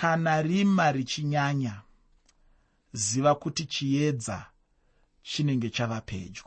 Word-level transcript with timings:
kana 0.00 0.42
rima 0.42 0.92
richinyanya 0.92 1.74
ziva 2.92 3.34
kuti 3.34 3.64
chiedza 3.66 4.46
chinenge 5.22 5.70
chava 5.70 6.00
pedyo. 6.00 6.44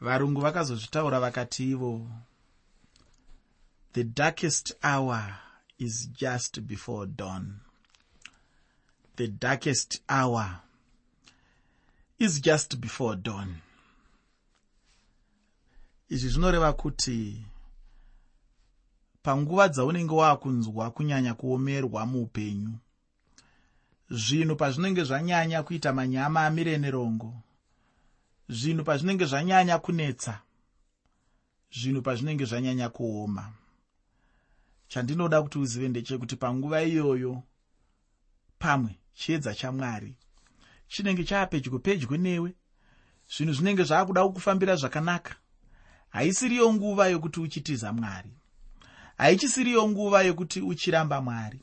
Varungu 0.00 0.40
vakazozvitaura 0.40 1.20
vakati 1.20 1.70
ivo 1.70 2.10
the 3.92 4.04
darkest 4.04 4.72
hour 4.82 5.38
is 5.78 6.08
just 6.12 6.60
before 6.60 7.06
dawn. 7.06 7.60
The 9.16 9.28
darkest 9.28 10.00
hour 10.08 10.60
is 12.18 12.40
just 12.40 12.80
before 12.80 13.16
dawn. 13.16 13.60
Izvi 16.10 16.28
zvinoreva 16.28 16.72
kuti 16.72 17.44
panguva 19.22 19.68
dzaunenge 19.68 20.14
waakunzwa 20.14 20.90
kunyanya 20.90 21.34
kuomerwa 21.34 22.06
muupenyu. 22.06 22.78
Zvinhu 24.10 24.56
pazvinenge 24.56 25.04
zvanyanya 25.04 25.62
kuita 25.62 25.92
manyama 25.92 26.46
amire 26.46 26.78
nerongo 26.78 27.34
zvinhu 28.50 28.84
pazvinenge 28.84 29.24
zvanyanya 29.24 29.78
kunetsa. 29.78 30.40
Zvinhu 31.72 32.02
pazvinenge 32.02 32.44
zvanyanya 32.44 32.88
kuoma. 32.88 33.52
Chandinoda 34.88 35.42
kuti 35.42 35.58
uzive 35.58 35.88
ndechekuti 35.88 36.36
panguva 36.36 36.82
iyoyo 36.82 37.42
pamwe 38.58 38.98
chiedza 39.14 39.54
chamwari 39.54 40.16
chinenge 40.88 41.24
chaapedyo 41.24 41.78
pedyo 41.78 42.16
newe. 42.16 42.54
Zvinhu 43.28 43.52
zvinenge 43.52 43.84
zvaakuda 43.84 44.24
kukufambira 44.24 44.76
zvakanaka. 44.76 45.34
Haisiriyo 46.08 46.72
nguva 46.72 47.08
yokuti 47.08 47.40
uchitiza 47.40 47.92
mwari 47.92 48.39
haichisiriyo 49.20 49.88
nguva 49.88 50.22
yokuti 50.22 50.60
uchiramba 50.60 51.20
mwari. 51.20 51.60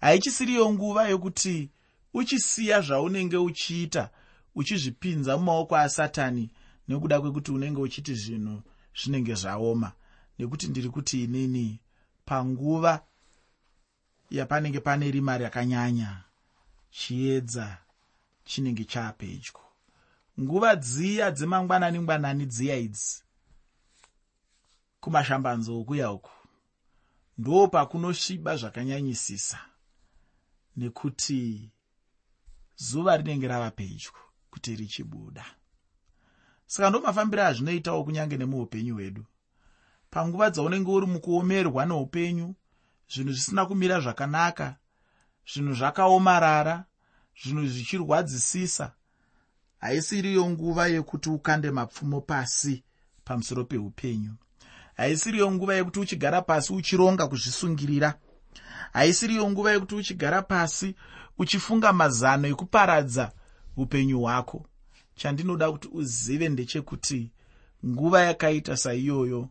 Haichisiriyo 0.00 0.72
nguva 0.72 1.08
yokuti 1.08 1.70
uchisiya 2.14 2.80
zvaunenge 2.80 3.36
uchiita 3.36 4.10
uchizvipinza 4.54 5.36
mumaoko 5.38 5.76
asatani 5.76 6.50
nekuda 6.88 7.20
kwekuti 7.20 7.52
unenge 7.52 7.80
uchiti 7.80 8.14
zvinhu 8.14 8.62
zvinenge 9.02 9.34
zvaoma. 9.34 9.92
Nekuti 10.38 10.68
ndiri 10.68 10.88
kuti 10.88 11.24
inini 11.24 11.80
panguva 12.24 13.02
yapanenge 14.30 14.80
pane 14.80 15.10
rima 15.10 15.38
rakanyanya 15.38 16.22
chiedza 16.90 17.78
chinenge 18.44 18.84
chaapedyo. 18.84 19.60
Nguva 20.40 20.76
dziya 20.76 21.30
dzemangwanani 21.30 21.98
ngwanani 22.00 22.46
dziya 22.46 22.76
idzi 22.76 23.22
kumashambanzoukuya 25.00 26.12
uku 26.12 26.30
ndo 27.40 27.68
pakunosviba 27.68 28.56
zvakanyanyisisa 28.56 29.58
nekuti 30.76 31.70
zuva 32.76 33.16
rinenge 33.16 33.48
rava 33.48 33.70
pedyo 33.70 34.12
kuti 34.50 34.76
richibuda. 34.76 35.44
Saka 36.66 36.90
ndo 36.90 37.00
mafambiro 37.00 37.42
azvinoitawo 37.44 38.04
kunyange 38.04 38.36
nemuupenyu 38.36 38.94
hwedu. 38.94 39.24
Panguva 40.10 40.50
dzaunenge 40.50 40.90
uri 40.90 41.06
mukuomerwa 41.06 41.86
neupenyu 41.86 42.54
zvinhu 43.12 43.32
zvisina 43.32 43.66
kumira 43.66 44.00
zvakanaka 44.00 44.76
zvinhu 45.50 45.74
zvakaomarara 45.74 46.84
zvinhu 47.40 47.66
zvichirwadzisisa 47.66 48.92
haisiriyo 49.78 50.50
nguva 50.50 50.86
yekuti 50.86 51.28
ukande 51.30 51.70
mapfumo 51.70 52.20
pasi 52.20 52.84
pamusoro 53.24 53.64
peupenyu 53.64 54.34
haisiriyo 55.00 55.50
nguva 55.50 55.74
yekuti 55.74 56.00
uchigara 56.00 56.42
pasi 56.42 56.72
uchironga 56.72 57.26
kuzvisungirira. 57.28 58.14
Haisiriyo 58.92 59.50
nguva 59.50 59.72
yekuti 59.72 59.94
uchigara 59.94 60.42
pasi 60.42 60.94
uchifunga 61.38 61.92
mazano 61.92 62.48
ekuparadza 62.48 63.32
upenyu 63.76 64.20
hwako. 64.20 64.66
Chandinoda 65.14 65.72
kuti 65.72 65.88
uzive 65.92 66.48
ndechekuti 66.48 67.30
nguva 67.86 68.20
yakaita 68.22 68.76
saiyoyo 68.76 69.48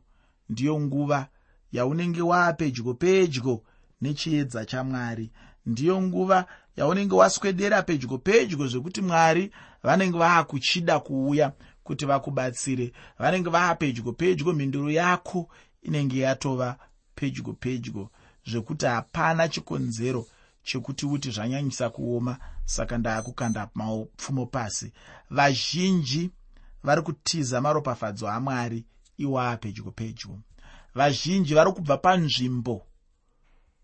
ndiyo 0.50 0.80
nguva 0.80 1.28
yaunenge 1.72 2.22
waapedyo 2.22 2.94
pedyo 2.94 3.64
nechiedza 4.02 4.66
chamwari 4.66 5.32
ndiyo 5.66 6.02
nguva 6.02 6.46
yaunenge 6.78 7.16
waswedera 7.16 7.82
pedyo 7.82 8.18
pedyo 8.18 8.68
zvekuti 8.68 9.02
mwari 9.02 9.52
vanenge 9.84 10.18
vaakuchida 10.18 11.00
kuuya 11.00 11.52
kuti 11.90 12.06
vakubatsire. 12.06 12.92
Vanenge 13.20 13.50
vaapedyo 13.50 14.14
pedyo 14.14 14.54
mhinduro 14.54 14.92
yako 14.92 15.50
inenge 15.82 16.20
yatova 16.20 16.78
pedyo 17.16 17.54
pedyo 17.54 18.10
zvekuti 18.46 18.86
hapana 18.86 19.48
chikonzero 19.48 20.26
chekuti 20.64 21.06
uti 21.06 21.32
zvanyanyisa 21.32 21.90
kuoma 21.90 22.38
saka 22.66 22.98
ndaakukanda 22.98 23.70
mapfumo 23.74 24.46
pasi. 24.46 24.94
Vazhinji 25.30 26.32
vari 26.84 27.02
kutiza 27.02 27.62
maropafadzo 27.62 28.30
amwari 28.30 28.86
iwo 29.18 29.42
apedyo 29.42 29.92
pedyo. 29.92 30.40
Vazhinji 30.96 31.54
vari 31.54 31.72
kubva 31.72 31.98
panzvimbo 31.98 32.86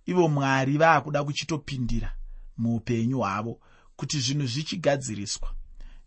ivo 0.05 0.27
mwari 0.27 0.77
vaakuda 0.77 1.23
kuchitopindira 1.23 2.15
muupenyu 2.57 3.17
hwavo 3.17 3.59
kuti 3.95 4.19
zvinhu 4.19 4.47
zvichigadziriswa. 4.47 5.49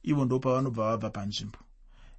Ivo 0.03 0.25
ndo 0.25 0.39
pavanobva 0.39 0.85
vabva 0.91 1.11
panzvimbo 1.11 1.59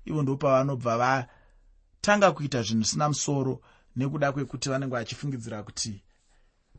ivo 0.05 0.21
ndo 0.21 0.35
pavanobva 0.35 0.97
vatanga 0.97 2.31
kuita 2.31 2.61
zvinhu 2.61 2.83
zvisina 2.83 3.09
musoro 3.09 3.61
nekuda 3.95 4.31
kwekuti 4.31 4.69
vanenge 4.69 4.95
vachifungidzira 4.95 5.63
kuti 5.63 6.03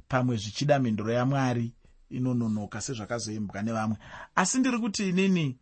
pamwe 0.08 0.36
zvichida 0.36 0.78
mhinduro 0.78 1.12
yamwari 1.12 1.72
inononoka 2.10 2.80
sezvakazoimbwa 2.80 3.62
nevamwe. 3.62 3.96
Asi 4.34 4.58
ndiri 4.58 4.78
kuti 4.78 5.08
inini 5.08 5.58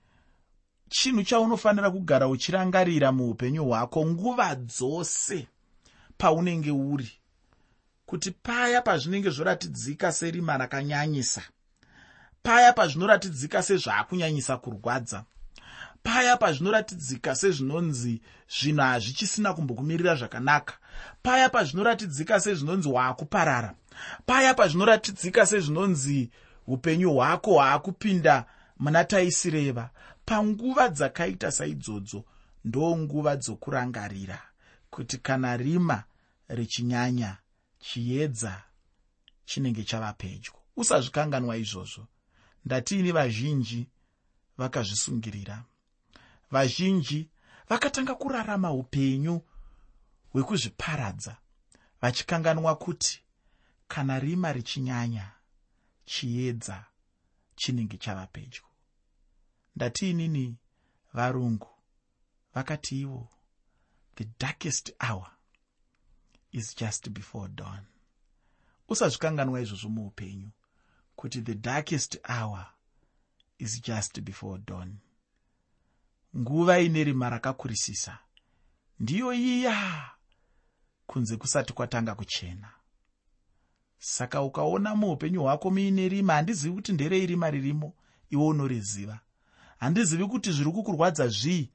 chinhu 0.89 1.23
chaunofanira 1.23 1.91
kugara 1.91 2.29
uchirangarira 2.29 3.13
muupenyu 3.13 3.65
hwako 3.65 4.07
nguva 4.07 4.55
dzose 4.55 5.49
paunenge 6.19 6.71
uri 6.71 7.11
kuti 8.07 8.31
paya 8.31 8.83
pazvinenge 8.83 9.31
zvoratidzika 9.31 10.13
serima 10.13 10.57
rakanyanyisa 10.57 11.43
paya 12.43 12.73
pazvinoratidzika 12.73 13.63
sezvaakunyanyisa 13.63 14.57
kurwadza 14.57 15.25
paya 16.09 16.37
pazvinoratidzika 16.37 17.35
sezvinonzi 17.37 18.21
zvinhu 18.49 18.81
hazvichisina 18.83 19.55
kumbokumirira 19.55 20.15
zvakanaka. 20.15 20.75
Paya 21.23 21.49
pazvinoratidzika 21.49 22.41
sezvinonzi 22.41 22.89
waakuparara. 22.89 23.75
Paya 24.27 24.55
pazvinoratidzika 24.55 25.47
sezvinonzi 25.47 26.31
upenyu 26.67 27.11
hwako 27.13 27.53
hwaakupinda 27.53 28.47
muna 28.79 29.05
taisireva. 29.05 29.91
Panguva 30.25 30.89
dzakaita 30.89 31.53
saidzodzo 31.53 32.25
ndo 32.65 32.97
nguva 32.97 33.37
dzokurangarira 33.37 34.43
kuti 34.91 35.19
kana 35.19 35.57
rima 35.57 36.05
richinyanya 36.49 37.37
chiedza 37.81 38.63
chinenge 39.45 39.85
chava 39.85 40.13
pedyo. 40.13 40.53
Usazvikanganwa 40.77 41.57
izvozvo. 41.57 42.07
Ndatiini 42.65 43.13
vazhinji 43.13 43.89
vakazvisungirira 44.59 45.65
vazhinji 46.51 47.31
vakatanga 47.69 48.15
kurarama 48.15 48.73
upenyu 48.73 49.41
hwekuzviparadza 50.33 51.37
vachikanganwa 52.01 52.77
kuti 52.77 53.23
kana 53.89 54.19
rima 54.21 54.53
richinyanya 54.53 55.33
chiedza 56.05 56.85
chinenge 57.57 57.99
chava 57.99 58.27
pedyo. 58.27 58.63
Ndatiinini 59.77 60.57
varungu 61.13 61.69
vakati 62.55 63.01
ivo 63.01 63.29
the 64.15 64.25
darkest 64.41 64.93
hour 65.01 65.31
is 66.53 66.77
just 66.77 67.11
before 67.11 67.49
dawn. 67.49 67.85
Usazvikanganwa 68.89 69.61
izvozvo 69.61 69.89
muupenyu 69.89 70.51
kuti 71.17 71.43
the 71.43 71.55
darkest 71.55 72.19
hour 72.29 72.67
is 73.59 73.83
just 73.83 74.21
before 74.21 74.63
dawn 74.67 74.99
nguva 76.37 76.81
ine 76.81 77.05
rima 77.05 77.31
rakakurisisa. 77.31 78.19
Ndiyo 79.01 79.33
iya 79.33 80.11
kunze 81.07 81.37
kusati 81.37 81.73
kwatanga 81.73 82.15
kuchena. 82.15 82.71
Saka 83.99 84.43
ukaona 84.43 84.95
muupenyu 84.97 85.43
hwako 85.43 85.71
muine 85.71 86.09
rima 86.09 86.33
handizivi 86.33 86.75
kuti 86.75 86.93
nderei 86.93 87.27
rima 87.27 87.51
ririmo 87.51 87.93
iwe 88.31 88.45
unoriziva 88.45 89.21
handizivi 89.79 90.27
kuti 90.27 90.53
zviri 90.53 90.71
kukurwadza 90.71 91.29
zvii 91.29 91.71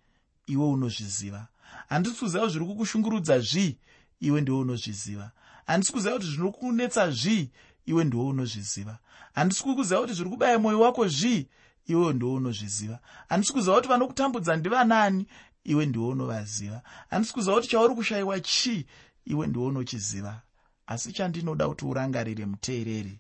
iwe 0.48 0.66
unozviziva. 0.66 1.48
Handisi 1.90 2.20
kuziva 2.20 2.44
kuti 2.44 2.54
zviri 2.54 2.66
kukushungurudza 2.66 3.40
zvii 3.40 3.78
iwe 4.20 4.42
ndiwe 4.42 4.58
unozviziva. 4.58 5.32
Handisi 5.66 5.92
kuziva 5.92 6.16
kuti 6.16 6.28
zviri 6.28 6.52
kunetsa 6.52 7.12
zvii 7.12 7.52
iwe 7.86 8.04
ndiwe 8.04 8.24
unozviziva. 8.24 9.00
Handisi 9.34 9.64
kukuziva 9.64 10.02
kuti 10.02 10.14
zviri 10.14 10.30
kubaya 10.30 10.60
mwoyo 10.60 10.80
wako 10.80 11.08
zvii 11.08 11.48
iwe 11.86 12.14
ndiwe 12.14 12.32
unozviziva. 12.32 13.00
Handisi 13.30 13.54
kuziva 13.54 13.76
kuti 13.76 13.88
vanokutambudza 13.88 14.56
ndivanani 14.56 15.28
iwe 15.64 15.86
ndiwe 15.86 16.08
unovaziva. 16.08 16.82
Handisi 17.10 17.34
kuziva 17.34 17.56
kuti 17.56 17.68
chauri 17.68 17.96
kushayiwa 17.96 18.40
chii 18.40 18.86
iwe 19.26 19.48
ndiwe 19.48 19.66
unochiziva. 19.66 20.42
Asi 20.88 21.14
chandinoda 21.14 21.68
kuti 21.68 21.86
urangarire 21.86 22.46
muteereri 22.46 23.20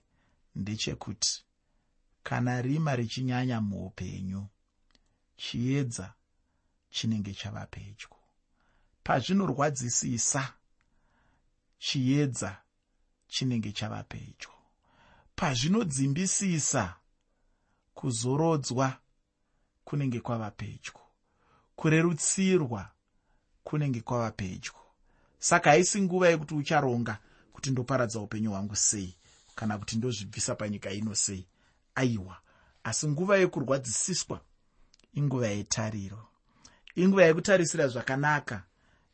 ndechekuti 0.55 1.43
kana 2.23 2.61
rima 2.61 2.95
richinyanya 2.95 3.61
muupenyu 3.61 4.47
chiedza 5.35 6.13
chinenge 6.89 7.33
chava 7.33 7.65
pedyo. 7.65 8.09
Pazvinorwadzisisa 9.03 10.53
chiedza 11.79 12.57
chinenge 13.27 13.71
chava 13.71 14.03
pedyo. 14.03 14.49
Pazvinodzimbisisa 15.35 16.95
kuzorodzwa 17.93 18.97
kunenge 19.83 20.19
kwava 20.19 20.51
pedyo. 20.51 20.93
Kurerutsirwa 21.75 22.91
kunenge 23.63 24.01
kwava 24.01 24.31
pedyo. 24.31 24.73
Saka 25.39 25.69
haisi 25.69 26.01
nguva 26.01 26.29
yekuti 26.29 26.55
ucharonga 26.55 27.17
kuti 27.53 27.71
ndoparadza 27.71 28.19
upenyu 28.19 28.51
hwangu 28.51 28.75
sei 28.75 29.15
kana 29.55 29.77
kuti 29.77 29.95
ndozvibvisa 29.95 30.55
panyika 30.55 30.91
ino 30.91 31.15
sei. 31.15 31.47
Aiwa 31.95 32.37
asi 32.83 33.07
nguva 33.07 33.37
yekurwadzisiswa 33.37 34.41
inguva 35.13 35.47
yetariro. 35.47 36.27
Inguva 36.95 37.25
yekutarisira 37.25 37.87
zvakanaka 37.87 38.63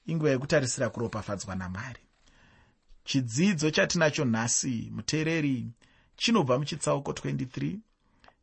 inguva 0.05 0.31
yekutarisira 0.31 0.89
kuropafadzwa 0.89 1.55
namwari 1.55 2.09
chidzidzo 3.09 3.71
chatinacho 3.71 4.25
nhasi 4.25 4.91
muteereri 4.95 5.67
chinobva 6.15 6.59
muchitsauko 6.59 7.11
23 7.11 7.77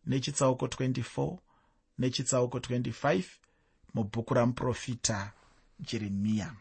nechitsauko 0.06 0.66
24 0.66 1.38
nechitsauko 1.98 2.58
25 2.58 3.24
mubhuku 3.94 4.34
ramuprofita 4.34 5.32
jeremiya 5.80 6.54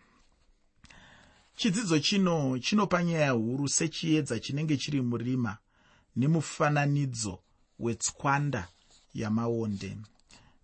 chidzidzo 1.56 2.00
chino 2.00 2.60
chinopa 2.60 3.04
nyaya 3.04 3.32
huru 3.32 3.68
sechiedza 3.68 4.40
chinenge 4.40 4.78
chiri 4.78 5.02
murima 5.02 5.58
nemufananidzo 6.16 7.40
wetswanda 7.80 8.68
yamaonde. 9.14 9.98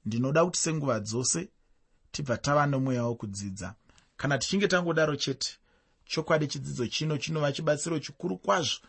Ndinoda 0.06 0.46
kuti 0.46 0.60
senguva 0.60 1.00
dzose 1.00 1.50
tibva 2.12 2.38
tava 2.38 2.66
nomweya 2.66 3.04
wokudzidza 3.04 3.76
kana 4.18 4.38
tichinge 4.38 4.68
tangodaro 4.68 5.16
chete 5.16 5.58
chokwadi 6.06 6.48
chidzidzo 6.48 6.88
chino 6.88 7.18
chinova 7.18 7.52
chibatsiro 7.52 8.00
chikuru 8.00 8.38
kwazvo 8.38 8.80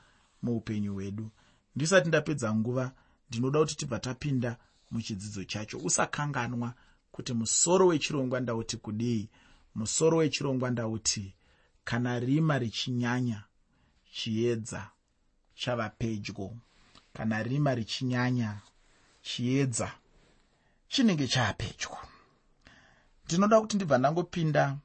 muupenyu 0.43 0.95
hwedu. 0.95 1.31
Ndisati 1.77 2.09
ndapedza 2.09 2.55
nguva 2.55 2.93
ndinoda 3.33 3.59
kuti 3.61 3.77
tibva 3.77 3.99
tapinda 3.99 4.57
muchidzidzo 4.91 5.45
chacho. 5.45 5.79
Usakanganwa 5.79 6.75
kuti 7.13 7.33
musoro 7.33 7.87
wechirongwa 7.87 8.41
ndauti 8.41 8.77
kudii. 8.77 9.29
Musoro 9.75 10.17
wechirongwa 10.17 10.71
ndauti 10.71 11.35
kana 11.85 12.21
rima 12.21 12.59
richinyanya 12.59 13.45
chiedza 14.13 14.91
chava 15.55 15.89
pedyo. 15.89 16.57
Kana 17.13 17.43
rima 17.43 17.75
richinyanya 17.75 18.61
chiedza 19.23 19.93
chinenge 20.89 21.29
chaapedyo 21.29 21.91
ndinoda 23.25 23.61
kuti 23.61 23.77
ndibva 23.77 23.99
ndangopinda 23.99 24.77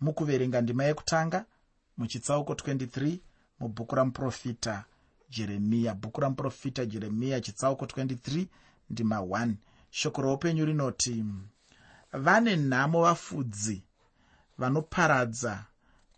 mukuverenga 0.00 0.60
ndima 0.60 0.84
yekutanga 0.84 1.44
muchitsauko 1.96 2.52
23 2.52 3.18
mubhuku 3.60 3.94
ramuprofita 3.94 4.84
jeremiya 5.34 5.94
bhuku 5.94 6.20
ramuprofita 6.20 6.86
jeremiya 6.86 7.40
chitsauko 7.40 7.84
23 7.84 8.46
ndima 8.90 9.16
1 9.16 9.54
shoko 9.90 10.22
roupenyu 10.22 10.64
rinoti 10.64 11.24
vane 12.12 12.56
nhamo 12.56 12.98
vafudzi 13.02 13.82
vanoparadza 14.58 15.54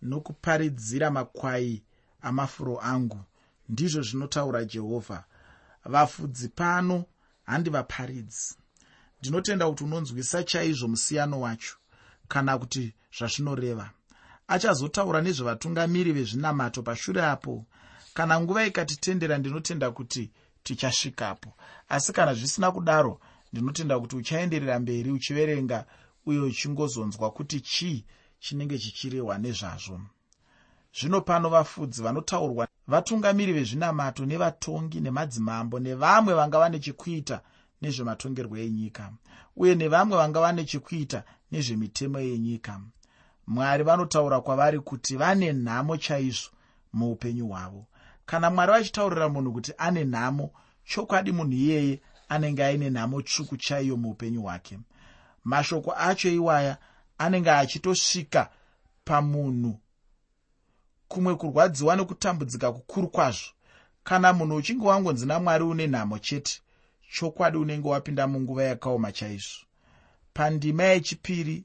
nokuparidzira 0.02 1.10
makwai 1.10 1.82
amafuro 2.28 2.80
angu 2.80 3.20
ndizvo 3.68 4.02
zvinotaura 4.02 4.64
jehovha. 4.64 5.24
Vafudzi 5.84 6.48
pano 6.48 7.04
handivaparidzi 7.46 8.54
ndinotenda 9.20 9.68
kuti 9.68 9.84
unonzwisa 9.84 10.44
chaizvo 10.44 10.88
musiyano 10.88 11.40
wacho 11.40 11.76
kana 12.28 12.58
kuti 12.58 12.94
zvazvinoreva. 13.16 13.90
Achazotaura 14.48 15.20
nezvevatungamiri 15.20 16.12
vezvinamato 16.12 16.82
pashure 16.82 17.22
apo 17.34 17.66
kana 18.14 18.40
nguva 18.40 18.66
ikatitendera 18.66 19.38
ndinotenda 19.38 19.90
kuti 19.90 20.30
tichasvikapo. 20.62 21.52
Asi 21.88 22.12
kana 22.12 22.34
zvisina 22.34 22.72
kudaro 22.72 23.20
ndinotenda 23.52 24.00
kuti 24.00 24.16
uchaenderera 24.16 24.78
mberi 24.80 25.10
uchiverenga 25.10 25.84
uye 26.26 26.40
uchingozonzwa 26.40 27.30
kuti 27.30 27.60
chii 27.60 28.04
chinenge 28.38 28.78
chichirehwa 28.78 29.38
nezvazvo. 29.38 30.00
Zvino 31.00 31.20
pano 31.20 31.48
vafudzi 31.48 32.02
vanotaurwa 32.02 32.68
vatungamiri 32.86 33.52
vezvinamato 33.52 34.26
nevatongi 34.26 35.00
nemadzimambo 35.00 35.78
nevamwe 35.80 36.34
vanga 36.34 36.58
vane 36.58 36.78
chekuita 36.78 37.40
nezvematongerwo 37.82 38.56
enyika 38.58 39.12
uye 39.56 39.74
nevamwe 39.74 40.16
vanga 40.16 40.40
vane 40.40 40.64
chekuita 40.64 41.24
nezvemitemo 41.52 42.20
yenyika. 42.20 42.80
Mwari 43.46 43.82
vanotaura 43.84 44.40
kwavari 44.40 44.80
kuti 44.80 45.16
vane 45.16 45.52
nhamo 45.52 45.96
chaizvo 45.96 46.50
muupenyu 46.92 47.46
hwavo 47.48 47.86
kana 48.26 48.50
mwari 48.50 48.72
vachitaurira 48.72 49.28
munhu 49.28 49.52
kuti 49.52 49.72
ane 49.78 50.04
nhamo 50.04 50.50
chokwadi 50.84 51.32
munhu 51.32 51.52
iyeye 51.52 52.00
anenge 52.28 52.64
aine 52.64 52.90
nhamo 52.90 53.22
tsvuku 53.22 53.56
chaiyo 53.56 53.96
muupenyu 53.96 54.42
hwake. 54.42 54.78
Mashoko 55.44 55.92
acho 55.96 56.28
iwaya 56.30 56.78
anenge 57.18 57.50
achitosvika 57.50 58.50
pamunhu. 59.04 59.80
Kumwe 61.08 61.34
kurwadziwa 61.34 61.96
nekutambudzika 61.96 62.72
kukuru 62.72 63.08
kwazvo. 63.08 63.50
Kana 64.04 64.32
munhu 64.32 64.56
uchinge 64.56 64.86
wangonzi 64.86 65.26
namwari 65.26 65.64
une 65.64 65.86
nhamo 65.86 66.18
chete 66.18 66.60
chokwadi 67.12 67.58
unenge 67.58 67.88
wapinda 67.88 68.26
munguva 68.26 68.64
yakaoma 68.64 69.12
chaizvo. 69.12 69.64
Pandima 70.34 70.82
yechipiri 70.84 71.64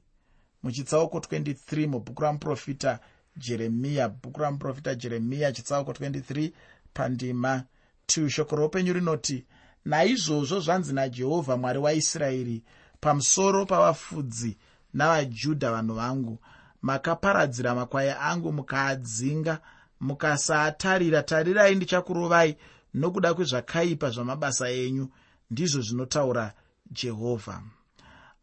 muchitsauko 0.62 1.18
23 1.18 1.86
mubhuku 1.88 2.22
ramuprofita 2.22 2.98
jeremiya 3.36 4.08
bhuku 4.08 4.40
ramuprofita 4.40 4.94
jeremiya 4.94 5.52
chitsauko 5.52 5.92
23 5.92 6.52
pandima 6.94 7.64
2 8.06 8.28
shoko 8.28 8.56
roupenyu 8.56 8.92
rinoti 8.92 9.46
naizvozvo 9.84 10.60
zvanzi 10.60 10.92
najehovha 10.94 11.56
mwari 11.56 11.78
waisraeri 11.78 12.62
pamusoro 13.00 13.66
pavafudzi 13.66 14.58
navajudha 14.94 15.72
vanhu 15.72 15.94
vangu 15.94 16.38
makaparadzira 16.82 17.74
makwai 17.74 18.10
angu 18.10 18.52
mukaadzinga 18.52 19.60
mukasaatarira 20.00 21.22
tarirai 21.22 21.74
ndichakurovai 21.74 22.56
nokuda 22.94 23.34
kwezvakaipa 23.34 24.10
zvamabasa 24.10 24.70
enyu 24.70 25.08
ndizvo 25.50 25.80
zvinotaura 25.82 26.52
jehovha. 26.90 27.62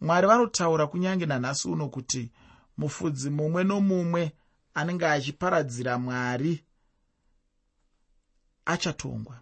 Mwari 0.02 0.28
vanotaura 0.28 0.88
kunyange 0.88 1.26
nanhasi 1.26 1.68
uno 1.68 1.90
kuti 1.90 2.32
mufudzi 2.78 3.30
mumwe 3.30 3.64
nomumwe 3.64 4.32
anenge 4.78 5.06
achiparadzira 5.08 5.98
mwari 5.98 6.64
achatongwa. 8.66 9.40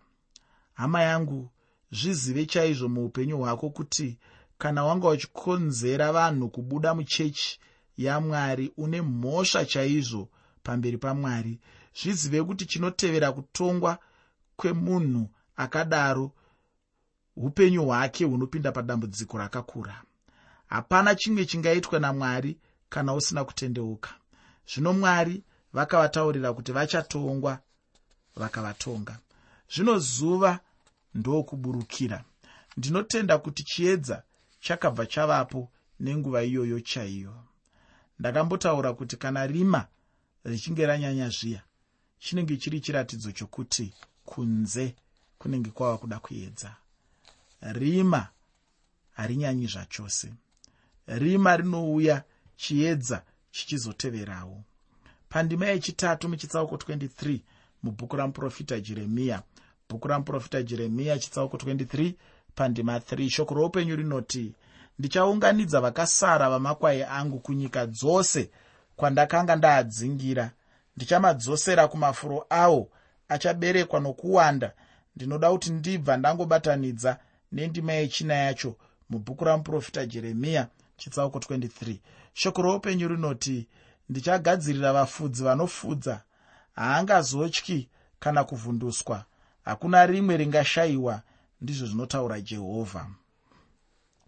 Hama 0.73 1.01
yangu 1.01 1.49
zvizive 1.91 2.45
chaizvo 2.45 2.89
muupenyu 2.89 3.37
hwako 3.37 3.69
kuti 3.69 4.17
kana 4.57 4.83
wanga 4.85 5.07
uchikonzera 5.09 6.11
vanhu 6.11 6.49
kubuda 6.49 6.93
muchechi 6.95 7.59
yamwari 7.97 8.71
une 8.77 9.01
mhosva 9.01 9.65
chaizvo 9.65 10.29
pamberi 10.63 10.97
pamwari 10.97 11.59
zvizive 12.01 12.43
kuti 12.43 12.65
chinotevera 12.65 13.31
kutongwa 13.31 13.99
kwemunhu 14.55 15.29
akadaro 15.55 16.31
upenyu 17.35 17.83
hwake 17.85 18.25
hunopinda 18.25 18.71
padambudziko 18.71 19.37
rakakura. 19.37 20.03
Hapana 20.67 21.15
chimwe 21.15 21.45
chingaitwa 21.45 21.99
namwari 21.99 22.57
kana 22.89 23.13
usina 23.13 23.43
kutendeuka 23.43 24.09
zvino 24.67 24.93
mwari 24.93 25.43
vakavataurira 25.73 26.53
kuti 26.53 26.71
vachatongwa 26.71 27.59
vakavatonga. 28.35 29.19
Zvino 29.73 29.99
zuva 29.99 30.59
ndokuburukira. 31.13 32.23
Ndinotenda 32.77 33.37
kuti 33.37 33.63
chiedza 33.63 34.23
chakabva 34.59 35.05
chavapo 35.05 35.71
nenguva 35.99 36.43
iyoyo 36.43 36.79
chaiyo. 36.79 37.33
Ndakambotaura 38.19 38.93
kuti 38.93 39.17
kana 39.17 39.47
rima 39.47 39.87
richinge 40.43 40.85
ranyanya 40.85 41.29
zviya 41.29 41.61
chinenge 42.19 42.57
chiri 42.57 42.81
chiratidzo 42.81 43.31
chokuti 43.31 43.93
kunze 44.25 44.95
kunenge 45.39 45.69
kwava 45.71 45.97
kuda 45.97 46.19
kuedza. 46.19 46.75
Rima 47.61 48.27
harinyanyi 49.11 49.67
zvachose. 49.67 50.33
Rima 51.07 51.57
rinouya 51.57 52.23
chiedza 52.57 53.23
chichizoteverawo. 53.55 54.63
Pandima 55.29 55.65
yechitatu 55.65 56.29
muchitsauko 56.29 56.75
23 56.75 57.39
mubhuku 57.83 58.15
ramuprofita 58.15 58.79
jeremiya 58.79 59.43
bhuku 59.89 60.07
ramuprofita 60.07 60.63
jeremiya 60.63 61.19
chitsauko 61.19 61.57
23 61.57 62.13
pandima 62.55 62.97
3 62.97 63.29
shoko 63.29 63.53
roupenyu 63.53 63.95
rinoti 63.95 64.53
ndichaunganidza 64.99 65.81
vakasara 65.81 66.49
vamakwai 66.49 67.03
angu 67.03 67.39
kunyika 67.39 67.85
dzose 67.85 68.49
kwandakanga 68.95 69.55
ndaadzingira. 69.55 70.51
Ndichamadzosera 70.95 71.87
kumafuro 71.87 72.45
avo 72.49 72.89
achaberekwa 73.29 73.99
nokuwanda. 73.99 74.73
Ndinoda 75.15 75.51
kuti 75.51 75.71
ndibva 75.71 76.17
ndangobatanidza 76.17 77.19
nendima 77.51 77.93
yechina 77.93 78.33
yacho 78.33 78.75
mubhuku 79.09 79.45
ramuprofita 79.45 80.05
jeremiya 80.05 80.67
chitsauko 80.97 81.39
23 81.39 81.97
shoko 82.33 82.61
roupenyu 82.61 83.07
rinoti 83.07 83.67
ndichagadzirira 84.09 84.93
vafudzi 84.93 85.43
vanofudza. 85.43 86.21
Haangazotyi 86.75 87.89
kana 88.19 88.43
kuvhunduswa. 88.43 89.25
Hakuna 89.65 90.05
rimwe 90.05 90.37
ringashayiwa 90.37 91.21
ndizvo 91.61 91.87
zvinotaura 91.87 92.41
jehovha. 92.41 93.07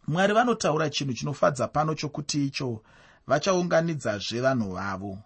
Mwari 0.08 0.34
vanotaura 0.34 0.90
chinhu 0.90 1.14
chinofadza 1.14 1.68
pano 1.68 1.96
chokuti 1.96 2.46
icho 2.46 2.82
vachaunganidzazve 3.28 4.42
vanhu 4.42 4.74
vavo. 4.74 5.18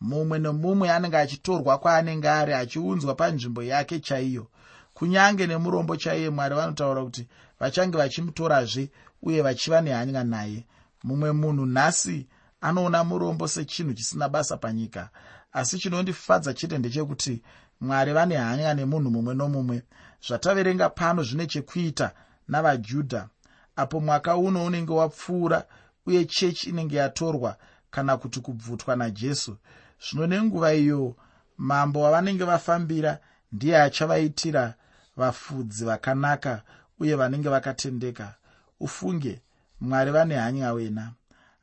Mumwe 0.00 0.38
nomumwe 0.38 0.90
anenge 0.90 1.16
achitorwa 1.18 1.78
kwaanenge 1.78 2.28
ari 2.28 2.52
achiunzwa 2.54 3.14
panzvimbo 3.14 3.62
yake 3.62 4.00
chaiyo. 4.00 4.46
Kunyange 4.94 5.46
nemurombo 5.46 5.96
chaiye 5.96 6.30
mwari 6.30 6.54
vanotaura 6.54 7.04
kuti 7.04 7.26
vachange 7.60 7.98
vachimutorazve 7.98 8.90
uye 9.22 9.42
vachiva 9.42 9.80
nehanya 9.80 10.24
naye 10.24 10.64
mumwe 11.04 11.32
munhu 11.32 11.66
nhasi 11.66 12.26
anoona 12.60 13.04
murombo 13.04 13.48
sechinhu 13.48 13.94
chisina 13.94 14.28
basa 14.28 14.56
panyika. 14.56 15.10
Asi 15.52 15.78
chinondifadza 15.78 16.54
chete 16.54 16.78
ndechekuti 16.78 17.42
mwari 17.80 18.12
vane 18.12 18.36
hanya 18.36 18.74
nemunhu 18.74 19.10
mumwe 19.10 19.34
nomumwe. 19.34 19.82
Zvataverenga 20.26 20.88
pano 20.88 21.22
zvine 21.22 21.46
chekuita 21.46 22.12
navajudha. 22.48 23.28
Apo 23.76 24.00
mwaka 24.00 24.36
uno 24.36 24.64
unenge 24.64 24.92
wapfuura 24.92 25.64
uye 26.06 26.24
chechi 26.24 26.70
inenge 26.70 26.96
yatorwa 26.96 27.56
kana 27.90 28.16
kuti 28.16 28.40
kubvutwa 28.40 28.96
najesu. 28.96 29.56
Zvino 30.10 30.26
nenguva 30.26 30.74
iyo 30.74 31.16
mambo 31.58 32.00
wavanenge 32.00 32.44
vafambira 32.44 33.18
ndiye 33.52 33.82
achavaitira 33.82 34.74
vafudzi 35.16 35.84
vakanaka 35.84 36.62
uye 37.00 37.14
vanenge 37.14 37.48
vakatendeka. 37.48 38.34
Ufunge 38.80 39.40
mwari 39.80 40.10
vane 40.10 40.34
hanya 40.34 40.72
wena. 40.72 41.12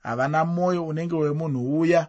Havana 0.04 0.46
mwoyo 0.46 0.88
unenge 0.88 1.16
wemunhu 1.16 1.80
uya 1.80 2.08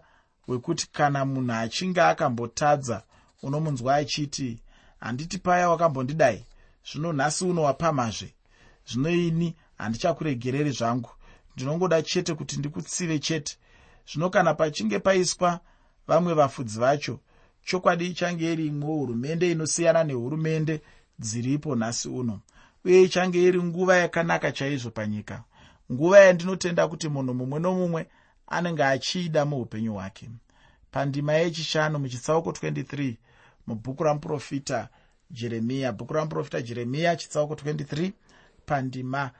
wekuti 0.49 0.89
kana 0.93 1.25
munhu 1.25 1.53
achinge 1.53 2.01
akambotadza 2.01 3.03
unomunzwa 3.43 3.95
achiti 3.97 4.59
handiti 5.01 5.39
paya 5.39 5.69
wakambondidai? 5.71 6.45
Zvino 6.93 7.13
nhasi 7.13 7.45
uno 7.45 7.63
wapamazve. 7.63 8.35
Zvino 8.89 9.11
ini 9.11 9.55
handichakuregereri 9.79 10.71
zvangu. 10.71 11.11
Ndinongoda 11.55 12.03
chete 12.03 12.35
kuti 12.35 12.57
ndikutsive 12.57 13.19
chete. 13.19 13.57
Zvino 14.13 14.31
kana 14.31 14.55
pachinge 14.55 14.99
paiswa 14.99 15.61
vamwe 16.07 16.35
vafudzi 16.35 16.79
vacho 16.79 17.21
chokwadi 17.65 18.07
ichange 18.07 18.53
iri 18.53 18.67
imwe 18.67 18.89
hurumende 18.89 19.51
inosiyana 19.53 20.05
nehurumende 20.05 20.81
dziripo 21.19 21.77
nhasi 21.77 22.09
uno. 22.09 22.41
Uye 22.85 23.03
ichange 23.03 23.43
iri 23.43 23.63
nguva 23.63 23.97
yakanaka 23.97 24.53
chaizvo 24.53 24.91
panyika 24.91 25.45
nguva 25.93 26.19
yandinotenda 26.21 26.89
kuti 26.89 27.09
munhu 27.09 27.35
mumwe 27.35 27.59
nomumwe 27.61 28.07
anenge 28.47 28.85
achiida 28.85 29.45
muupenyu 29.45 29.93
hwake. 29.95 30.31
Pandima 30.91 31.33
yechishanu 31.33 31.99
muchitsauko 31.99 32.51
23 32.51 33.15
mubhuku 33.67 34.05
ramuprofita 34.05 34.89
jeremiya 35.31 35.93
bhuku 35.93 36.13
ramuprofita 36.15 36.63
jeremiya 36.63 37.17
chitsauko 37.17 37.55
23 37.55 38.13
pandima 38.67 39.31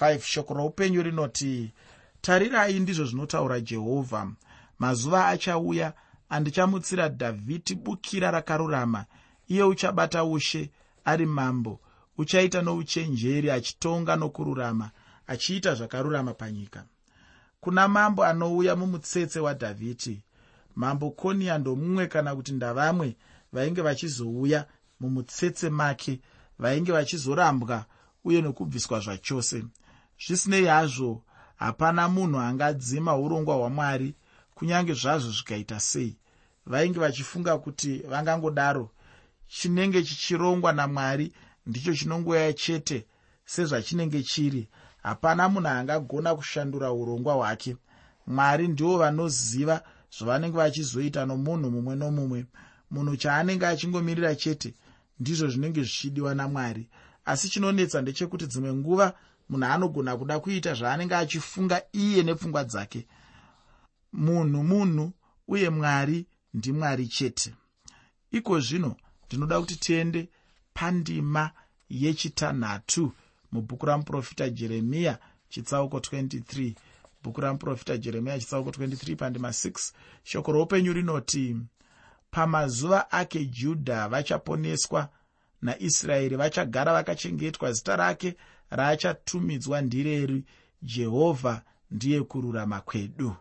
5 0.00 0.20
shoko 0.20 0.54
roupenyu 0.54 1.02
rinoti 1.02 1.72
tarirai 2.20 2.80
ndizvo 2.80 3.04
zvinotaura 3.04 3.60
jehovha. 3.60 4.32
Mazuva 4.78 5.28
achauya 5.28 5.92
andichamutsira 6.28 7.08
dhavhidhi 7.08 7.74
bukira 7.74 8.30
rakarurama. 8.30 9.04
Iye 9.48 9.62
uchabata 9.62 10.24
ushe 10.24 10.70
ari 11.04 11.26
mambo 11.26 11.80
uchaita 12.18 12.62
nouchenjeri 12.62 13.50
achitonga 13.50 14.16
nokururama 14.16 14.90
achiita 15.26 15.74
zvakarurama 15.74 16.34
panyika. 16.34 16.84
Kuna 17.60 17.88
mambo 17.88 18.24
anouya 18.24 18.76
mumutsetse 18.76 19.40
wadhavhidhi 19.40 20.22
mambo 20.76 21.10
koniya 21.10 21.58
ndomumwe 21.58 22.06
kana 22.06 22.36
kuti 22.36 22.52
ndavamwe 22.52 23.16
vainge 23.52 23.82
vachizouya 23.82 24.66
mumutsetse 25.00 25.70
make 25.70 26.20
vainge 26.58 26.92
vachizorambwa 26.92 27.84
uye 28.24 28.40
nokubviswa 28.42 29.00
zvachose. 29.00 29.64
Zvisinei 30.26 30.64
hazvo 30.64 31.22
hapana 31.56 32.08
munhu 32.08 32.38
angadzima 32.38 33.16
urongwa 33.16 33.56
hwamwari 33.56 34.14
kunyange 34.54 34.94
zvazvo 34.94 35.30
zvikaita 35.30 35.80
sei. 35.80 36.16
Vainge 36.66 36.98
vachifunga 37.00 37.58
kuti 37.58 37.98
vangangodaro 37.98 38.90
chinenge 39.48 40.02
chichirongwa 40.02 40.72
namwari 40.72 41.32
ndicho 41.66 41.94
chinongoya 41.94 42.52
chete 42.52 43.06
sezvachinenge 43.44 44.22
chiri 44.22 44.68
hapana 45.06 45.48
munhu 45.48 45.68
angagona 45.68 46.34
kushandura 46.34 46.92
urongwa 46.92 47.34
hwake. 47.34 47.76
Mwari 48.26 48.68
ndivo 48.68 48.98
vanoziva 48.98 49.82
zvavanenge 50.18 50.56
vachizoita 50.56 51.26
nomunhu 51.26 51.70
mumwe 51.70 51.94
nomumwe. 51.96 52.46
Munhu 52.90 53.16
chaanenge 53.16 53.66
achingomirira 53.66 54.34
chete 54.34 54.74
ndizvo 55.20 55.48
zvinenge 55.48 55.82
zvichidiwa 55.82 56.34
namwari. 56.34 56.88
Asi 57.24 57.48
chinonetsa 57.48 58.02
ndechekuti 58.02 58.46
dzimwe 58.46 58.72
nguva 58.74 59.06
munhu 59.48 59.66
anogona 59.66 60.16
kuda 60.16 60.40
kuita 60.40 60.74
zvaanenge 60.74 61.14
achifunga 61.14 61.82
iye 61.92 62.22
nepfungwa 62.22 62.64
dzake. 62.64 63.06
Munhu 64.12 64.62
munhu 64.64 65.12
uye 65.48 65.70
mwari 65.70 66.26
ndimwari 66.54 67.06
chete. 67.06 67.54
Iko 68.30 68.60
zvino 68.60 68.96
ndinoda 69.26 69.60
kuti 69.60 69.76
tiende 69.76 70.28
pandima 70.74 71.50
yechitanhatu 71.90 73.12
mubhuku 73.56 73.86
ramuprofita 73.86 74.48
jeremiya 74.50 75.18
chitsauko 75.48 75.98
23 75.98 76.74
bhuku 77.22 77.40
ramuprofita 77.40 77.96
jeremiya 77.96 78.38
chitsauko 78.40 78.70
23 78.70 79.16
pandima 79.16 79.48
6 79.48 79.92
shoko 80.24 80.52
roupenyu 80.52 80.92
rinoti 80.92 81.56
pamazuva 82.30 83.10
ake 83.10 83.44
judha 83.44 84.08
vachaponeswa 84.08 85.08
naisraeri 85.62 86.36
vachagara 86.36 86.92
vakachengetwa. 86.92 87.72
Zita 87.72 87.96
rake 87.96 88.36
raachatumidzwa 88.70 89.80
ndireri. 89.80 90.44
Jehovha 90.82 91.62
ndiye 91.90 92.22
kururama 92.22 92.80
kwedu. 92.80 93.36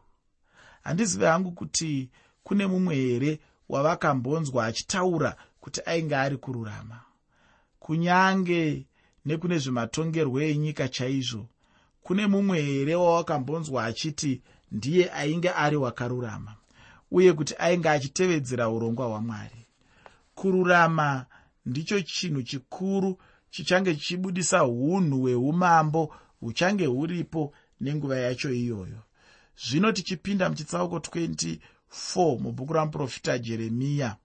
Handizive 0.83 1.25
hangu 1.25 1.51
kuti 1.51 2.09
kune 2.43 2.67
mumwe 2.67 2.95
here 2.95 3.39
wavakambonzwa 3.69 4.65
achitaura 4.65 5.35
kuti 5.59 5.81
ainge 5.85 6.15
ari 6.15 6.37
kururama? 6.37 7.01
Kunyange 7.79 8.85
nekune 9.25 9.57
zvematongerwo 9.57 10.41
enyika 10.41 10.87
chaizvo. 10.87 11.47
Kune 12.03 12.27
mumwe 12.27 12.61
here 12.61 12.95
wawakambonzwa 12.95 13.85
achiti 13.85 14.41
ndiye 14.71 15.11
ainge 15.13 15.49
ari 15.49 15.77
wakarurama 15.77 16.55
uye 17.11 17.33
kuti 17.33 17.55
ainge 17.57 17.89
achitevedzera 17.89 18.69
urongwa 18.69 19.05
hwamwari. 19.07 19.65
Kururama 20.35 21.25
ndicho 21.65 22.01
chinhu 22.01 22.43
chikuru 22.43 23.17
chichange 23.49 23.95
chichibudisa 23.95 24.65
unhu 24.65 25.19
hweumambo 25.21 26.15
huchange 26.39 26.85
huripo 26.85 27.53
nenguva 27.81 28.17
yacho 28.17 28.53
iyoyo. 28.53 28.99
Zvino 29.67 29.91
tichipinda 29.91 30.49
muchitsauko 30.49 30.97
24 30.97 32.39
mubhuku 32.39 32.73
ramuprofita 32.73 33.37
jeremiya 33.37 34.15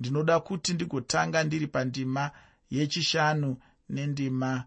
ndinoda 0.00 0.40
kuti 0.40 0.74
ndigotanga 0.74 1.44
ndiri 1.44 1.66
pandima 1.66 2.30
yechishanu 2.70 3.56
nendima 3.90 4.64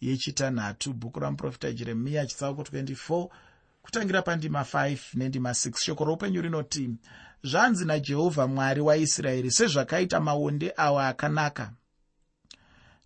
yechitanhatu 0.00 0.92
bhuku 0.92 1.20
ramuprofita 1.20 1.72
jeremiya 1.72 2.26
chitsauko 2.26 2.62
24 2.62 3.28
kutangira 3.82 4.22
pandima 4.22 4.60
5 4.62 4.98
nendima 5.14 5.50
6 5.50 5.78
shoko 5.84 6.04
roupenyu 6.04 6.42
rinoti 6.42 6.90
zvanzi 7.44 7.84
najehovha 7.84 8.46
mwari 8.46 8.80
waisraeri 8.80 9.50
sezvakaita 9.50 10.20
maonde 10.20 10.72
awa 10.76 11.08
akanaka 11.08 11.72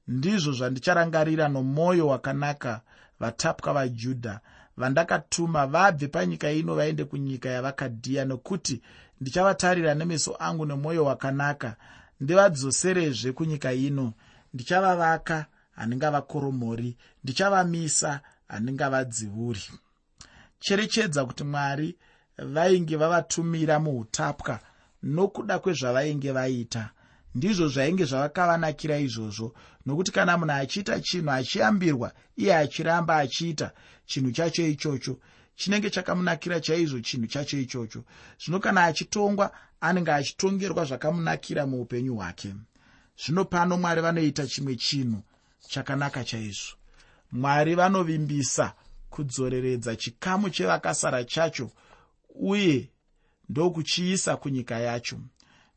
ndizvo 0.08 0.52
zvandicharangarira 0.52 1.48
nomwoyo 1.48 2.06
wakanaka 2.06 2.80
vatapwa 3.20 3.72
vajudha 3.72 4.40
vandakatuma 4.76 5.66
vabve 5.66 6.08
panyika 6.08 6.50
ino 6.50 6.74
vaende 6.74 7.04
kunyika 7.04 7.48
yavakadhiya 7.48 8.24
nokuti 8.24 8.82
ndichavatarira 9.20 9.94
nemeso 9.94 10.36
angu 10.38 10.66
nemwoyo 10.66 11.04
wakanaka. 11.04 11.76
Ndivadzoserezve 12.20 13.32
kunyika 13.32 13.72
ino 13.72 14.12
ndichavavaka 14.56 15.46
handingavakoromori 15.76 16.96
ndichavamisa 17.24 18.20
handingavadzivuri 18.48 19.64
cherechedza 20.60 21.24
kuti 21.26 21.44
mwari 21.44 21.96
vainge 22.38 22.96
vavatumira 22.96 23.78
muutapwa 23.84 24.60
nokuda 25.02 25.58
kwezvavainge 25.58 26.32
vaita. 26.32 26.90
Ndizvo 27.34 27.68
zvainge 27.68 28.04
zvavakavanakira 28.04 28.96
izvozvo 28.98 29.48
nokuti 29.86 30.10
kana 30.12 30.36
munhu 30.36 30.52
achiita 30.52 31.00
chinhu 31.00 31.30
achiyambirwa 31.30 32.08
iye 32.36 32.52
achiramba 32.56 33.16
achiita 33.16 33.68
chinhu 34.06 34.30
chacho 34.36 34.62
ichocho 34.66 35.14
chinenge 35.56 35.90
chakamunakira 35.90 36.60
chaizvo 36.60 37.00
chinhu 37.00 37.26
chacho 37.26 37.56
ichocho. 37.58 38.00
Zvino 38.40 38.58
kana 38.60 38.84
achitongwa 38.84 39.46
anenge 39.80 40.12
achitongerwa 40.12 40.84
zvakamunakira 40.84 41.66
muupenyu 41.66 42.14
hwake 42.16 42.54
zvino 43.18 43.44
pano 43.44 43.76
mwari 43.78 44.00
vanoita 44.00 44.46
chimwe 44.46 44.76
chinhu 44.76 45.22
chakanaka 45.68 46.24
chaizvo. 46.24 46.76
Mwari 47.32 47.74
vanovimbisa 47.74 48.74
kudzoreredza 49.10 49.96
chikamu 49.96 50.50
chevakasara 50.50 51.24
chacho 51.24 51.70
uye 52.34 52.90
ndokuchiisa 53.48 54.36
kunyika 54.36 54.78
yacho. 54.78 55.18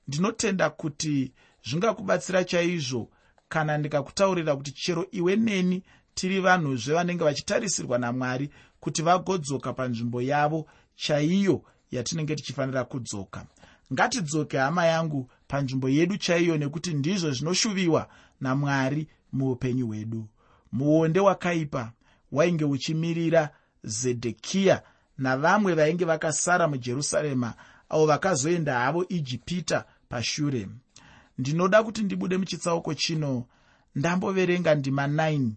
Ndinotenda 0.07 0.69
kuti 0.69 1.31
zvingakubatsira 1.63 2.43
chaizvo 2.43 3.09
kana 3.49 3.77
ndikakutaurira 3.77 4.55
kuti 4.55 4.71
chero 4.71 5.07
iwe 5.11 5.35
neni 5.35 5.83
tiri 6.13 6.39
vanhuzve 6.39 6.93
vanenge 6.93 7.23
vachitarisirwa 7.23 7.97
namwari 7.97 8.49
kuti 8.79 9.01
vagodzoka 9.01 9.73
panzvimbo 9.73 10.21
yavo 10.21 10.67
chaiyo 10.95 11.63
yatinenge 11.91 12.35
tichifanira 12.35 12.83
kudzoka 12.85 13.45
ngatidzoke 13.93 14.57
hama 14.57 14.85
yangu 14.85 15.29
panzvimbo 15.47 15.89
yedu 15.89 16.17
chaiyo 16.17 16.57
nekuti 16.57 16.93
ndizvo 16.93 17.31
zvinoshuviwa 17.31 18.09
namwari 18.41 19.07
muupenyu 19.33 19.87
hwedu. 19.87 20.27
Muonde 20.71 21.19
wakaipa 21.19 21.91
wainge 22.31 22.65
uchimirira 22.65 23.49
zedhekiya 23.83 24.83
navamwe 25.17 25.73
vainge 25.73 26.05
vakasara 26.05 26.67
mujerusarema 26.67 27.53
avo 27.89 28.05
vakazoenda 28.05 28.79
havo 28.79 29.05
ijipita 29.09 29.85
pashure. 30.09 30.67
Ndinoda 31.37 31.83
kuti 31.83 32.03
ndibude 32.03 32.37
muchitsauko 32.37 32.93
chino. 32.93 33.45
Ndamboverenga 33.95 34.75
ndima 34.75 35.07
9 35.07 35.49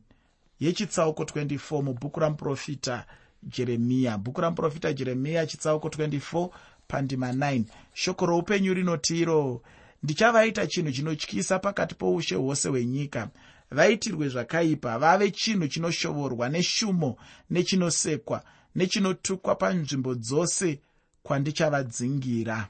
yechitsauko 0.60 1.22
24 1.22 1.82
mubhuku 1.82 2.20
ramuprofita 2.20 3.04
jeremiya. 3.42 4.18
Bhuku 4.18 4.40
ramuprofita 4.40 4.92
jeremiya 4.92 5.46
chitsauko 5.46 5.88
24 5.88 6.48
pandima 6.92 7.32
9 7.32 7.64
shoko 7.94 8.26
roupenyu 8.26 8.74
rinoti 8.74 9.20
iro 9.20 9.62
ndichavaita 10.02 10.66
chinhu 10.66 10.92
chinotyisa 10.92 11.58
pakati 11.58 11.94
poushe 11.94 12.34
hwose 12.34 12.68
hwenyika. 12.68 13.30
Vaitirwe 13.70 14.28
zvakaipa 14.28 14.98
vave 14.98 15.30
chinhu 15.30 15.68
chinoshovorwa 15.68 16.48
neshumo 16.48 17.16
nechinosekwa 17.50 18.44
nechinotukwa 18.74 19.54
panzvimbo 19.54 20.14
dzose 20.14 20.80
kwandichavadzingira. 21.22 22.68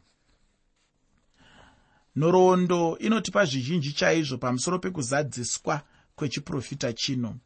Nhoroondo 2.17 2.99
inotipa 2.99 3.45
zvizhinji 3.45 3.93
chaizvo 3.93 4.39
pamusoro 4.39 4.79
pekuzadziswa 4.79 5.83
kwechiprofita 6.17 6.93
chino. 6.93 7.37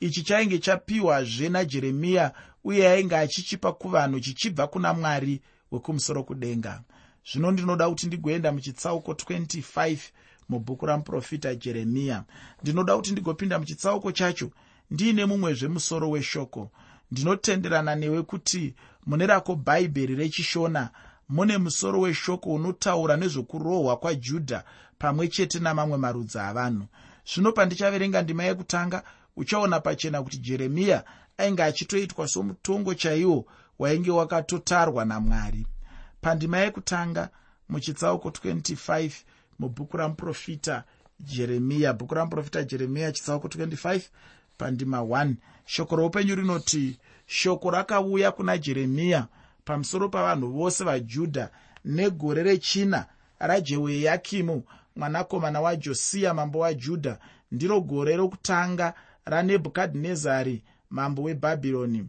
Ichi 0.00 0.22
chainge 0.22 0.58
chapiwazve 0.58 1.48
najeremiya 1.48 2.32
uye 2.64 2.88
ainge 2.88 3.16
achichipa 3.16 3.72
kuvanhu 3.72 4.20
chichibva 4.20 4.66
kuna 4.66 4.94
mwari 4.94 5.42
wekumusoro 5.72 6.22
kudenga. 6.22 6.82
Zvino 7.32 7.50
ndinoda 7.50 7.88
kuti 7.88 8.06
ndigoenda 8.06 8.52
muchitsauko 8.52 9.12
25 9.12 9.98
mubhuku 10.48 10.86
ramuprofita 10.86 11.54
jeremiya 11.54 12.24
ndinoda 12.62 12.96
kuti 12.96 13.12
ndigopinda 13.12 13.58
muchitsauko 13.58 14.12
chacho 14.12 14.50
ndiine 14.90 15.24
mumwezve 15.24 15.68
musoro 15.68 16.10
weshoko. 16.10 16.70
Ndinotenderana 17.10 17.94
newe 17.94 18.22
kuti 18.22 18.74
mune 19.06 19.26
rako 19.26 19.54
bhaibheri 19.54 20.14
rechishona 20.14 20.90
mune 21.28 21.58
musoro 21.58 22.00
weshoko 22.00 22.54
unotaura 22.54 23.16
nezvokurohwa 23.16 23.96
kwajudha 23.96 24.64
pamwe 24.98 25.28
chete 25.28 25.58
namamwe 25.58 25.96
marudzi 25.98 26.38
avanhu. 26.38 26.86
Zvino 27.34 27.52
pandichaverenga 27.52 28.22
ndima 28.22 28.44
yekutanga 28.44 29.02
uchaona 29.36 29.80
pachena 29.80 30.22
kuti 30.22 30.38
jeremiya 30.38 31.04
ainge 31.38 31.62
achitoitwa 31.62 32.28
somutongo 32.28 32.94
chaiwo 32.94 33.46
wainge 33.78 34.10
wakatotarwa 34.10 35.04
namwari. 35.04 35.66
Pandima 36.20 36.58
yekutanga 36.58 37.28
muchitsauko 37.68 38.28
25 38.28 39.10
mubhuku 39.58 39.96
ramuprofita 39.96 40.84
jeremiya 41.20 41.92
bhuku 41.92 42.14
ramuprofita 42.14 42.62
jeremiya 42.64 43.12
chitsauko 43.12 43.48
25 43.48 44.00
pandima 44.58 45.00
1 45.00 45.34
shoko 45.66 45.96
roupenyu 45.96 46.34
rinoti 46.34 46.98
shoko 47.26 47.70
rakauya 47.70 48.32
kuna 48.32 48.58
jeremiya 48.58 49.26
pamusoro 49.64 50.08
pavanhu 50.08 50.52
vose 50.52 50.84
vajudha 50.84 51.50
negore 51.84 52.42
rechina 52.42 53.06
rajehoyakimu 53.38 54.62
mwanakomana 54.96 55.60
wajosiya 55.60 56.34
mambo 56.34 56.58
wajudha 56.58 57.18
ndiro 57.52 57.80
gore 57.80 58.16
rokutanga 58.16 58.94
ranebhukadhinezari 59.24 60.62
mambo 60.90 61.22
webhabhironi 61.22 62.08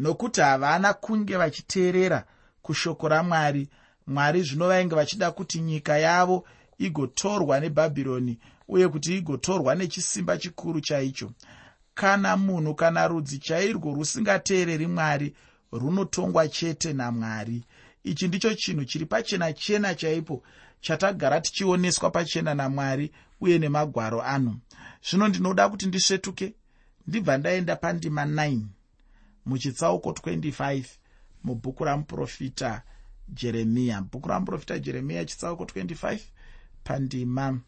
nokuti 0.00 0.40
havana 0.40 0.92
kunge 0.94 1.36
vachiteerera 1.36 2.24
kushoko 2.62 3.08
ramwari. 3.08 3.68
Mwari 4.06 4.42
zvino 4.42 4.68
vainge 4.68 4.94
vachida 4.94 5.30
kuti 5.30 5.60
nyika 5.60 5.98
yavo 5.98 6.46
igotorwa 6.78 7.60
nebhabhironi 7.60 8.38
uye 8.68 8.88
kuti 8.88 9.16
igotorwa 9.16 9.74
nechisimba 9.74 10.38
chikuru 10.38 10.80
chaicho. 10.80 11.30
Kana 11.94 12.36
munhu 12.36 12.74
kana 12.74 13.08
rudzi 13.08 13.38
chairwo 13.38 13.94
rusingateereri 13.94 14.86
mwari 14.86 15.34
runotongwa 15.72 16.48
chete 16.48 16.92
namwari. 16.92 17.64
Ichi 18.04 18.28
ndicho 18.28 18.54
chinhu 18.54 18.84
chiri 18.84 19.06
pachena 19.06 19.52
chena 19.52 19.94
chaipo 19.94 20.42
chatagara 20.80 21.40
tichioneswa 21.40 22.10
pachena 22.10 22.54
namwari 22.54 23.12
uye 23.40 23.58
nemagwaro 23.58 24.22
ano. 24.22 24.56
Zvino 25.10 25.28
ndinoda 25.28 25.68
kuti 25.68 25.86
ndisvetuke 25.86 26.54
ndibva 27.06 27.38
ndaenda 27.38 27.76
pandima 27.76 28.24
9 28.24 28.60
muchitsauko 29.46 30.10
25 30.10 30.84
mubhuku 31.44 31.84
ramuprofita 31.84 32.82
jeremiya 33.28 34.00
bhuku 34.02 34.28
ramuprofita 34.28 34.78
jeremiya 34.78 35.24
chitsauko 35.24 35.64
25 35.64 36.18
pandima 36.84 37.60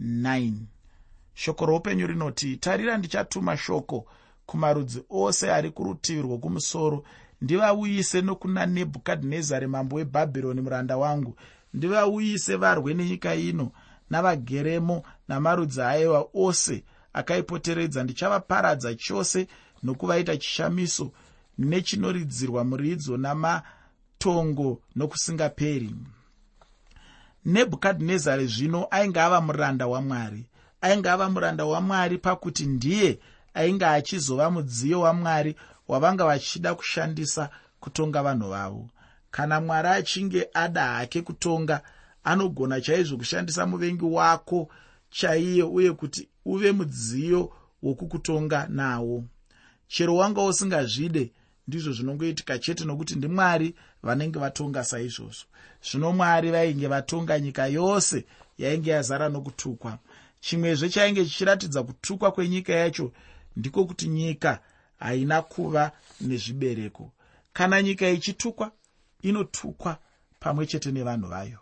9 0.00 0.52
shoko 1.34 1.66
roupenyu 1.66 2.06
rinoti 2.06 2.56
tarira 2.56 2.98
ndichatuma 2.98 3.56
shoko 3.56 4.06
kumarudzi 4.46 5.02
ose 5.10 5.52
ari 5.52 5.70
kurutivi 5.70 6.22
rwokumusoro. 6.22 7.04
Ndivauyise 7.40 8.22
nokuna 8.22 8.66
nebhukadhinezari 8.66 9.66
mambo 9.66 9.96
webhabhironi 9.96 10.60
muranda 10.60 10.96
wangu. 10.96 11.36
Ndivauyise 11.74 12.56
varwe 12.56 12.94
nenyika 12.94 13.34
ino 13.34 13.72
navageremo 14.10 15.02
namarudzi 15.28 15.82
aiva 15.82 16.24
ose 16.34 16.84
akaipoteredza. 17.12 18.04
Ndichavaparadza 18.04 18.94
chose 18.94 19.46
nokuvaita 19.82 20.36
chishamiso 20.36 21.12
nechinoridzirwa 21.58 22.64
muridzo 22.64 23.16
namatongo 23.16 24.80
nokusingaperi. 24.96 25.94
Nebhukadhinezari 27.44 28.46
zvino 28.46 28.86
ainge 28.90 29.20
ava 29.20 29.40
muranda 29.40 29.86
wamwari 29.86 30.46
ainge 30.80 31.08
ava 31.10 31.28
muranda 31.30 31.64
wamwari 31.64 32.18
pakuti 32.18 32.66
ndiye 32.66 33.18
ainge 33.54 33.86
achizova 33.86 34.50
mudziyo 34.50 35.00
wamwari 35.00 35.56
wavanga 35.88 36.24
vachida 36.24 36.74
kushandisa 36.74 37.50
kutonga 37.80 38.22
vanhu 38.22 38.48
vavo. 38.48 38.88
Kana 39.30 39.60
mwari 39.60 39.88
achinge 39.88 40.48
ada 40.54 40.84
hake 40.84 41.22
kutonga 41.22 41.82
anogona 42.24 42.80
chaizvo 42.80 43.16
kushandisa 43.16 43.66
muvengi 43.66 44.04
wako 44.04 44.68
chaiye 45.10 45.62
uye 45.62 45.92
kuti 45.92 46.28
uve 46.44 46.72
mudziyo 46.72 47.52
wokukutonga 47.82 48.66
nawo 48.68 49.24
chero 49.92 50.16
wanga 50.16 50.42
usingazvide 50.42 51.32
ndizvo 51.68 51.92
zvinongoitika 51.92 52.58
chete 52.58 52.84
nokuti 52.84 53.14
ndimwari 53.14 53.74
vanenge 54.02 54.38
vatonga 54.38 54.84
saizvozvo. 54.84 55.46
Zvino 55.86 56.12
mwari 56.12 56.50
vainge 56.50 56.88
vatonga 56.88 57.40
nyika 57.40 57.66
yose 57.66 58.24
yainge 58.58 58.90
yazara 58.90 59.28
nokutukwa. 59.28 59.98
Chimwezve 60.40 60.88
chainge 60.88 61.24
chichiratidza 61.24 61.82
kutukwa 61.82 62.32
kwenyika 62.32 62.72
yacho 62.72 63.12
ndiko 63.56 63.84
kuti 63.84 64.08
nyika 64.08 64.60
haina 64.98 65.42
kuva 65.42 65.92
nezvibereko. 66.20 67.12
Kana 67.52 67.82
nyika 67.82 68.08
ichitukwa 68.08 68.72
inotukwa 69.22 69.98
pamwe 70.40 70.66
chete 70.66 70.90
nevanhu 70.92 71.28
vayo. 71.28 71.58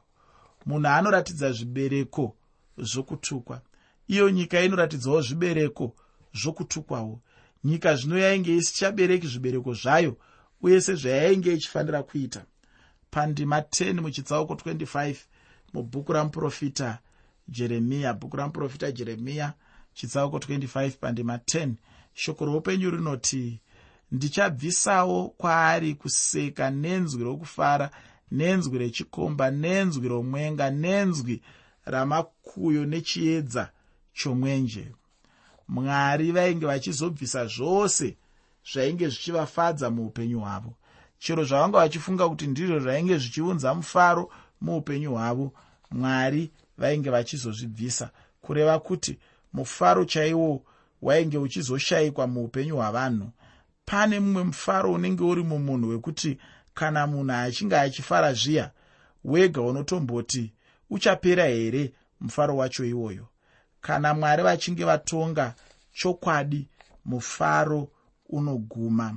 Munhu 0.66 0.88
anoratidza 0.88 1.52
zvibereko 1.52 2.36
zvokutukwa. 2.78 3.60
Iyo 4.08 4.30
nyika 4.30 4.60
inoratidzawo 4.60 5.22
zvibereko 5.22 5.96
zvokutukwawo 6.34 7.20
nyika 7.64 7.96
zvino 7.96 8.18
yainge 8.18 8.56
isichabereki 8.56 9.26
zvibereko 9.26 9.74
zvayo 9.74 10.16
uye 10.62 10.80
sezvayainge 10.80 11.52
ichifanira 11.54 12.02
kuita. 12.02 12.44
Pandima 13.10 13.60
10 13.60 14.00
muchitsauko 14.00 14.54
25 14.54 15.16
mubhuku 15.72 16.12
ramuprofita 16.12 16.98
jeremiya 17.48 18.14
bhuku 18.14 18.36
ramuprofita 18.36 18.92
jeremiya 18.92 19.54
chitsauko 19.94 20.38
25 20.38 20.90
pandima 20.90 21.36
10 21.36 21.72
shoko 22.14 22.44
roupenyu 22.44 22.90
rinoti 22.90 23.60
ndichabvisawo 24.12 25.28
kwaari 25.28 25.94
kuseka 25.94 26.70
nenzwi 26.70 27.24
rokufara 27.24 27.90
nenzwi 28.30 28.78
rechikomba 28.78 29.50
nenzwi 29.50 30.08
romwenga 30.08 30.70
nenzwi 30.70 31.42
ramakuyo 31.84 32.86
nechiedza 32.86 33.70
chomwenje 34.12 34.92
mwari 35.70 36.32
vainge 36.32 36.66
vachizobvisa 36.66 37.46
zvose 37.46 38.16
zvainge 38.72 39.08
zvichivafadza 39.08 39.90
muupenyu 39.90 40.40
hwavo. 40.40 40.72
Chero 41.18 41.44
zvavanga 41.44 41.78
vachifunga 41.78 42.28
kuti 42.28 42.46
ndizvo 42.46 42.78
zvainge 42.80 43.18
zvichiunza 43.18 43.74
mufaro 43.74 44.30
muupenyu 44.60 45.10
hwavo 45.10 45.52
mwari 45.90 46.50
vainge 46.78 47.10
vachizozvibvisa 47.10 48.10
kureva 48.40 48.78
kuti 48.78 49.18
mufaro 49.52 50.04
chaiwo 50.04 50.64
wainge 51.02 51.38
uchizoshayikwa 51.38 52.26
muupenyu 52.26 52.76
hwavanhu. 52.76 53.30
Pane 53.84 54.20
mumwe 54.20 54.44
mufaro 54.44 54.92
unenge 54.92 55.22
uri 55.24 55.42
mumunhu 55.42 55.88
wekuti 55.88 56.38
kana 56.74 57.06
munhu 57.06 57.32
achinge 57.32 57.76
achifara 57.76 58.32
zviya 58.32 58.70
wega 59.24 59.60
unotomboti 59.60 60.52
uchapera 60.90 61.44
here 61.44 61.92
mufaro 62.20 62.56
wacho 62.56 62.84
iwoyo 62.84 63.29
kana 63.80 64.14
mwari 64.14 64.42
vachinge 64.42 64.84
vatonga 64.84 65.54
chokwadi 65.94 66.68
mufaro 67.04 67.88
unoguma. 68.28 69.16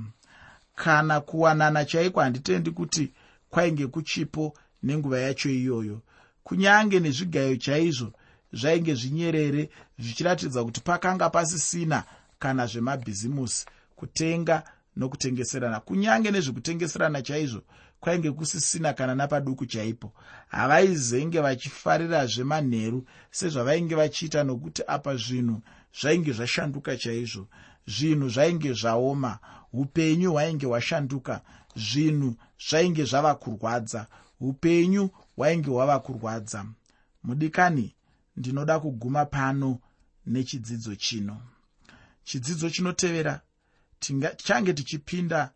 Kana 0.74 1.20
kuwanana 1.20 1.84
chaiko 1.84 2.20
handitendi 2.20 2.70
kuti 2.70 3.12
kwainge 3.50 3.86
kuchipo 3.86 4.54
nenguva 4.82 5.18
yacho 5.20 5.50
iyoyo. 5.50 6.00
Kunyange 6.44 7.00
nezvigayo 7.00 7.56
chaizvo 7.56 8.12
zvainge 8.52 8.94
zvinyerere 8.94 9.70
zvichiratidza 9.98 10.64
kuti 10.64 10.80
pakanga 10.80 11.30
pasisina 11.30 12.04
kana 12.38 12.66
zvemabhizimusi 12.66 13.66
kutenga 13.96 14.62
nokutengeserana. 14.96 15.80
Kunyange 15.80 16.30
nezvekutengeserana 16.30 17.22
chaizvo 17.22 17.62
kwainge 18.04 18.32
kusisina 18.32 18.92
kana 18.92 19.14
napaduku 19.14 19.66
chaipo. 19.66 20.12
Havaizenge 20.48 21.40
vachifarirazve 21.40 22.44
manheru 22.44 23.06
sezvavainge 23.30 23.94
vachiita 23.94 24.44
nokuti 24.44 24.82
apa 24.86 25.16
zvinhu 25.16 25.62
zvainge 26.00 26.32
zvashanduka 26.32 26.96
chaizvo. 26.96 27.48
Zvinhu 27.86 28.28
zvainge 28.28 28.72
zvaoma 28.72 29.38
upenyu 29.72 30.32
hwainge 30.32 30.66
hwashanduka. 30.66 31.40
Zvinhu 31.76 32.36
zvainge 32.68 33.04
zvava 33.04 33.34
kurwadza 33.34 34.06
upenyu 34.40 35.10
hwainge 35.36 35.70
hwava 35.70 35.98
kurwadza. 35.98 36.64
Mudikani 37.22 37.94
ndinoda 38.36 38.80
kuguma 38.80 39.24
pano 39.24 39.78
nechidzidzo 40.26 40.94
chino. 40.94 41.40
Chidzidzo 42.24 42.70
chinotevera 42.70 43.40
tichange 43.98 44.72
tichipinda 44.72 45.50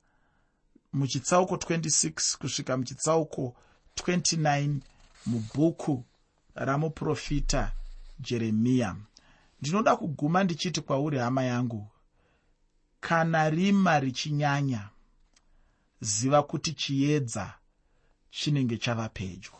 muchitsauko 0.93 1.55
26 1.55 2.39
kusvika 2.39 2.77
muchitsauko 2.77 3.55
29 3.97 4.75
mubhuku 5.27 6.05
ramuprofita 6.55 7.73
jeremiya 8.21 8.97
ndinoda 9.61 9.97
kuguma 9.97 10.45
ndichiti 10.45 10.81
kwauri 10.81 11.19
hama 11.19 11.43
yangu 11.45 11.89
kana 13.01 13.51
rima 13.51 14.01
richinyanya 14.01 14.89
ziva 16.01 16.43
kuti 16.43 16.73
chiedza 16.73 17.55
chinenge 18.31 18.77
chava 18.79 19.09
pedyo 19.09 19.51